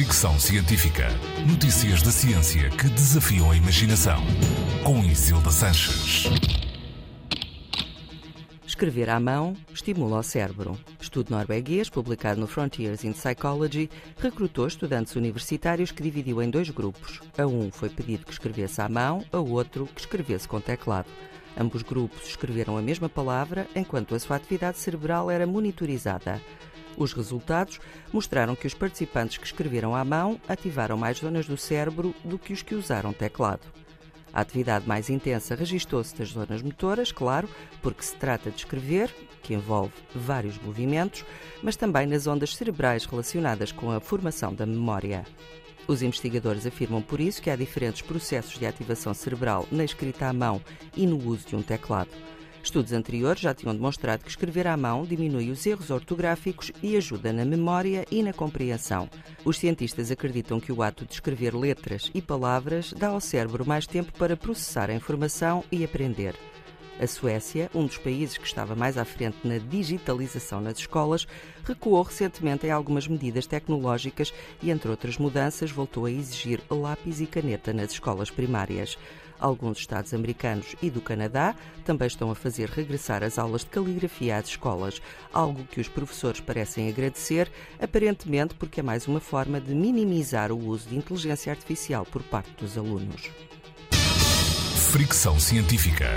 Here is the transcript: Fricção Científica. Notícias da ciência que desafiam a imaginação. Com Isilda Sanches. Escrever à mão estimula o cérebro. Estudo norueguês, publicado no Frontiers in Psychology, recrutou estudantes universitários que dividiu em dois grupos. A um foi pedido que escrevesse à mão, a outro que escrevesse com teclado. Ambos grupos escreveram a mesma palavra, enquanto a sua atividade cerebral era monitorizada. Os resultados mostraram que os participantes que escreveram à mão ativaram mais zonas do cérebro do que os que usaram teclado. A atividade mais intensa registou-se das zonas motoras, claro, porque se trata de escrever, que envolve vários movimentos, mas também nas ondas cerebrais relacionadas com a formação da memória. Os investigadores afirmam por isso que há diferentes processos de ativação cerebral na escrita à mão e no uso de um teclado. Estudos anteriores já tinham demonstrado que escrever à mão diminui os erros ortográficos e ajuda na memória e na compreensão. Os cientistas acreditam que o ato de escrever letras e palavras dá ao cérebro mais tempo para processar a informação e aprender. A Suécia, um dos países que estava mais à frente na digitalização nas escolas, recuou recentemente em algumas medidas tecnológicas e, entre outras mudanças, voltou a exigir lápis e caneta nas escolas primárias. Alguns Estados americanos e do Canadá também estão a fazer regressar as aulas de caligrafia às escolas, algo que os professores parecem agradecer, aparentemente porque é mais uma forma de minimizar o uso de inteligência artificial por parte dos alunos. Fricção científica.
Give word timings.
Fricção 0.00 0.40
Científica. 0.40 1.08
Notícias 1.46 2.00
da 2.00 2.10
ciência 2.10 2.70
que 2.70 2.88
desafiam 2.88 3.50
a 3.50 3.54
imaginação. 3.54 4.18
Com 4.82 5.04
Isilda 5.04 5.50
Sanches. 5.50 6.24
Escrever 8.66 9.10
à 9.10 9.20
mão 9.20 9.54
estimula 9.74 10.20
o 10.20 10.22
cérebro. 10.22 10.78
Estudo 10.98 11.32
norueguês, 11.32 11.90
publicado 11.90 12.40
no 12.40 12.46
Frontiers 12.46 13.04
in 13.04 13.12
Psychology, 13.12 13.90
recrutou 14.16 14.66
estudantes 14.66 15.16
universitários 15.16 15.92
que 15.92 16.02
dividiu 16.02 16.42
em 16.42 16.48
dois 16.48 16.70
grupos. 16.70 17.20
A 17.36 17.46
um 17.46 17.70
foi 17.70 17.90
pedido 17.90 18.24
que 18.24 18.32
escrevesse 18.32 18.80
à 18.80 18.88
mão, 18.88 19.22
a 19.30 19.38
outro 19.38 19.86
que 19.94 20.00
escrevesse 20.00 20.48
com 20.48 20.62
teclado. 20.62 21.08
Ambos 21.58 21.82
grupos 21.82 22.26
escreveram 22.26 22.78
a 22.78 22.80
mesma 22.80 23.10
palavra, 23.10 23.66
enquanto 23.76 24.14
a 24.14 24.18
sua 24.18 24.36
atividade 24.36 24.78
cerebral 24.78 25.30
era 25.30 25.46
monitorizada. 25.46 26.40
Os 26.96 27.12
resultados 27.12 27.80
mostraram 28.12 28.54
que 28.54 28.66
os 28.66 28.74
participantes 28.74 29.38
que 29.38 29.46
escreveram 29.46 29.94
à 29.94 30.04
mão 30.04 30.40
ativaram 30.48 30.96
mais 30.96 31.18
zonas 31.18 31.46
do 31.46 31.56
cérebro 31.56 32.14
do 32.24 32.38
que 32.38 32.52
os 32.52 32.62
que 32.62 32.74
usaram 32.74 33.12
teclado. 33.12 33.66
A 34.32 34.42
atividade 34.42 34.86
mais 34.86 35.10
intensa 35.10 35.54
registou-se 35.54 36.14
das 36.14 36.28
zonas 36.28 36.62
motoras, 36.62 37.10
claro, 37.10 37.48
porque 37.82 38.02
se 38.02 38.14
trata 38.14 38.50
de 38.50 38.58
escrever, 38.58 39.12
que 39.42 39.54
envolve 39.54 39.92
vários 40.14 40.56
movimentos, 40.58 41.24
mas 41.62 41.74
também 41.74 42.06
nas 42.06 42.26
ondas 42.26 42.54
cerebrais 42.54 43.04
relacionadas 43.04 43.72
com 43.72 43.90
a 43.90 44.00
formação 44.00 44.54
da 44.54 44.66
memória. 44.66 45.24
Os 45.88 46.02
investigadores 46.02 46.66
afirmam 46.66 47.02
por 47.02 47.20
isso 47.20 47.42
que 47.42 47.50
há 47.50 47.56
diferentes 47.56 48.02
processos 48.02 48.58
de 48.58 48.66
ativação 48.66 49.12
cerebral 49.12 49.66
na 49.72 49.84
escrita 49.84 50.28
à 50.28 50.32
mão 50.32 50.62
e 50.96 51.06
no 51.06 51.16
uso 51.26 51.48
de 51.48 51.56
um 51.56 51.62
teclado. 51.62 52.10
Estudos 52.62 52.92
anteriores 52.92 53.40
já 53.40 53.54
tinham 53.54 53.74
demonstrado 53.74 54.22
que 54.22 54.30
escrever 54.30 54.66
à 54.66 54.76
mão 54.76 55.04
diminui 55.04 55.50
os 55.50 55.64
erros 55.66 55.90
ortográficos 55.90 56.70
e 56.82 56.96
ajuda 56.96 57.32
na 57.32 57.44
memória 57.44 58.04
e 58.10 58.22
na 58.22 58.32
compreensão. 58.32 59.08
Os 59.44 59.58
cientistas 59.58 60.10
acreditam 60.10 60.60
que 60.60 60.72
o 60.72 60.82
ato 60.82 61.04
de 61.04 61.14
escrever 61.14 61.54
letras 61.54 62.10
e 62.14 62.20
palavras 62.20 62.92
dá 62.92 63.08
ao 63.08 63.20
cérebro 63.20 63.66
mais 63.66 63.86
tempo 63.86 64.12
para 64.12 64.36
processar 64.36 64.90
a 64.90 64.94
informação 64.94 65.64
e 65.72 65.84
aprender. 65.84 66.34
A 67.00 67.06
Suécia, 67.06 67.70
um 67.74 67.86
dos 67.86 67.96
países 67.96 68.36
que 68.36 68.46
estava 68.46 68.74
mais 68.74 68.98
à 68.98 69.06
frente 69.06 69.38
na 69.42 69.56
digitalização 69.56 70.60
nas 70.60 70.78
escolas, 70.78 71.26
recuou 71.64 72.02
recentemente 72.02 72.66
em 72.66 72.70
algumas 72.70 73.08
medidas 73.08 73.46
tecnológicas 73.46 74.34
e, 74.62 74.70
entre 74.70 74.90
outras 74.90 75.16
mudanças, 75.16 75.70
voltou 75.70 76.04
a 76.04 76.10
exigir 76.10 76.60
lápis 76.68 77.22
e 77.22 77.26
caneta 77.26 77.72
nas 77.72 77.92
escolas 77.92 78.30
primárias. 78.30 78.98
Alguns 79.38 79.78
Estados 79.78 80.12
americanos 80.12 80.76
e 80.82 80.90
do 80.90 81.00
Canadá 81.00 81.54
também 81.86 82.06
estão 82.06 82.30
a 82.30 82.34
fazer 82.34 82.68
regressar 82.68 83.22
as 83.22 83.38
aulas 83.38 83.62
de 83.62 83.68
caligrafia 83.68 84.36
às 84.36 84.48
escolas, 84.48 85.00
algo 85.32 85.64
que 85.64 85.80
os 85.80 85.88
professores 85.88 86.40
parecem 86.40 86.90
agradecer, 86.90 87.50
aparentemente 87.80 88.54
porque 88.54 88.80
é 88.80 88.82
mais 88.82 89.08
uma 89.08 89.20
forma 89.20 89.58
de 89.58 89.74
minimizar 89.74 90.52
o 90.52 90.66
uso 90.66 90.90
de 90.90 90.98
inteligência 90.98 91.50
artificial 91.50 92.04
por 92.04 92.22
parte 92.22 92.50
dos 92.60 92.76
alunos. 92.76 93.30
Fricção 94.92 95.40
científica. 95.40 96.10